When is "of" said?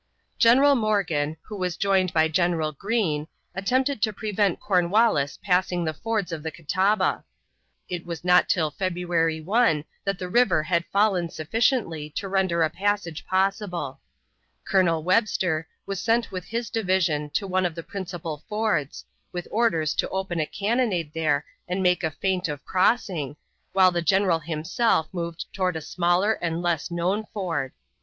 6.31-6.41, 17.67-17.75, 22.47-22.65